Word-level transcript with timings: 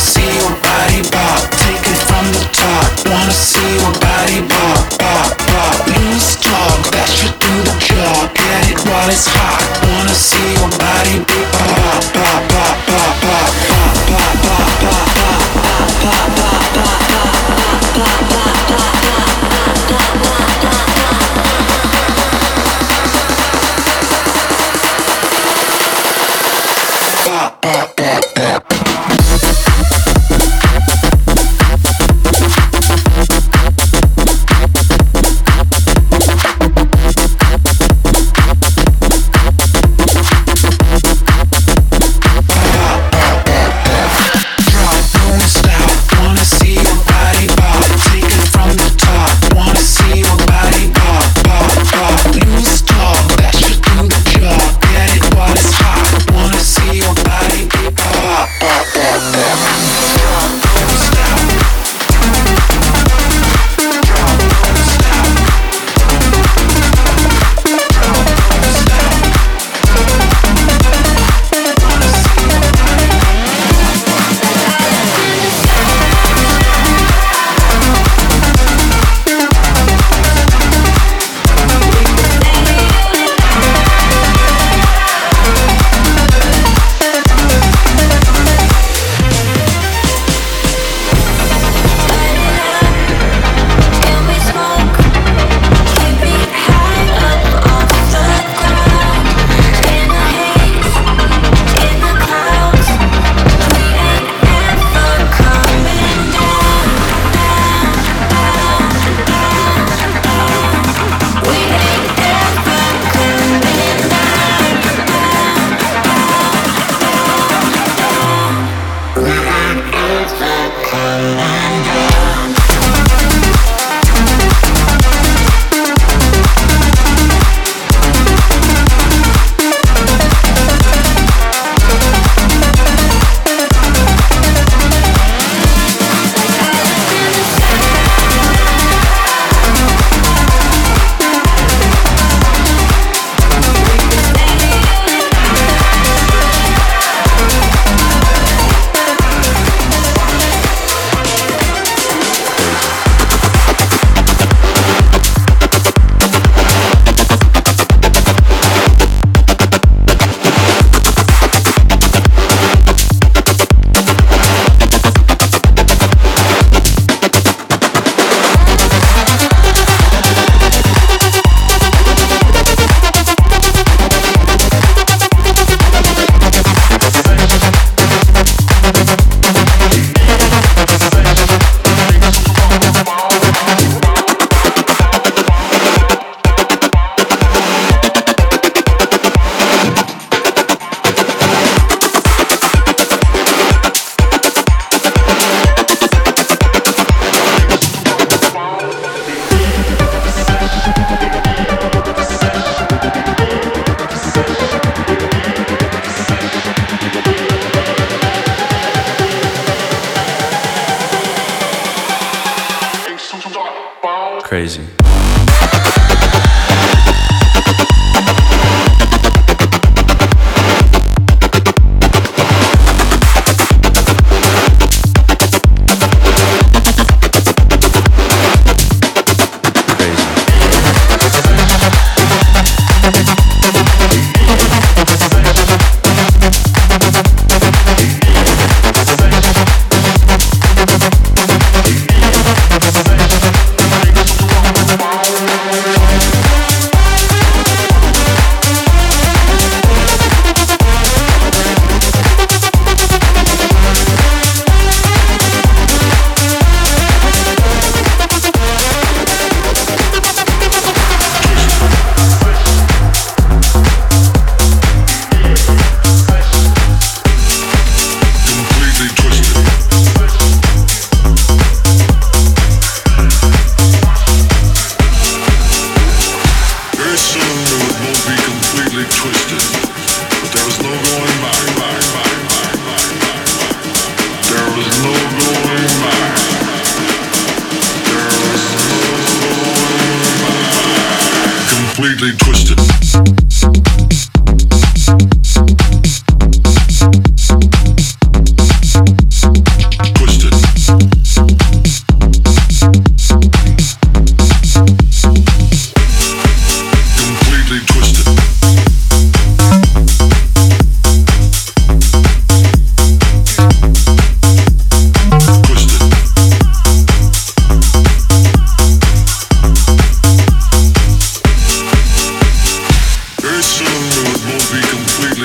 see 0.00 0.24
your 0.40 0.56
body 0.64 1.02
pop, 1.12 1.44
Take 1.60 1.84
it 1.84 2.00
from 2.08 2.24
the 2.32 2.44
top. 2.56 2.88
Wanna 3.12 3.32
see 3.32 3.76
your 3.76 3.92
body 4.00 4.40
pop, 4.48 4.80
pop, 4.98 5.36
pop, 5.36 5.86
Loose 5.86 6.36
talk, 6.40 6.80
that 6.96 7.10
it 7.20 7.36
through 7.36 7.62
the 7.68 7.76
job. 7.78 8.32
Get 8.34 8.72
it 8.72 8.80
while 8.88 9.10
it's 9.10 9.28
hot. 9.28 9.60
Wanna 9.84 10.14
see 10.14 10.54
your 10.56 10.70
body 10.80 11.20
bop. 11.28 11.49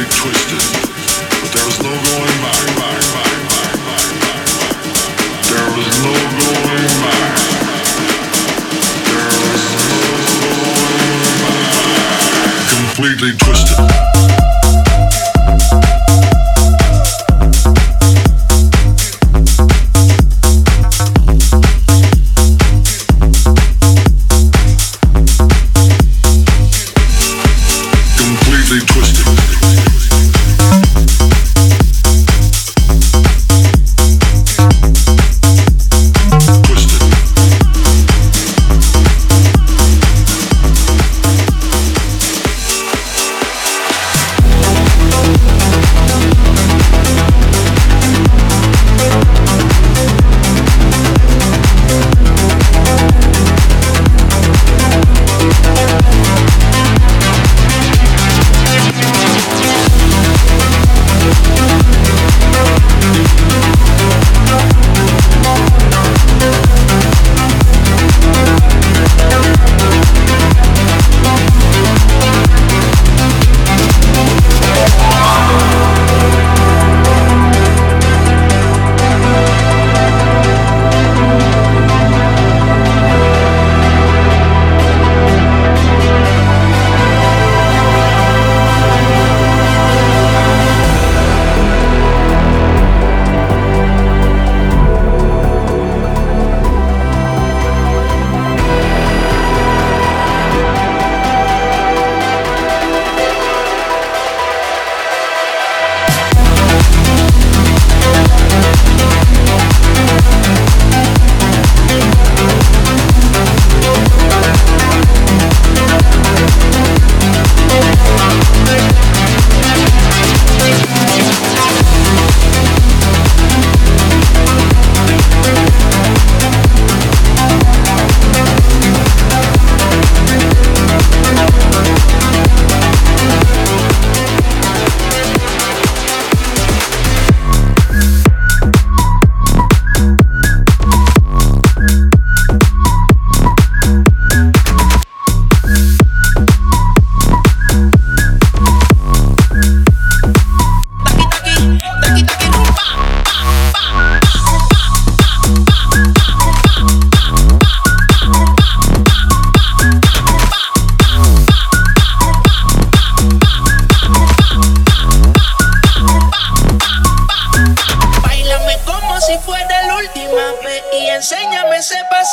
twisted. 0.03 0.59
There 1.53 1.65
was 1.65 1.79
no 1.79 1.89
going 1.89 2.39
back. 2.43 2.59
There 5.47 5.69
was 5.71 5.87
no 6.03 6.11
going 6.11 6.95
back. 6.99 7.39
Completely 12.67 13.31
twisted. 13.37 14.04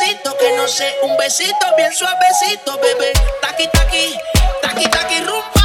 besito, 0.03 0.37
que 0.37 0.53
no 0.57 0.67
sé, 0.67 0.97
un 1.03 1.17
besito 1.17 1.67
bien 1.77 1.93
suavecito, 1.93 2.77
bebé. 2.79 3.13
Taqui, 3.41 3.69
taqui, 3.69 4.19
taqui, 4.61 4.89
taqui, 4.89 5.21
rumba. 5.21 5.62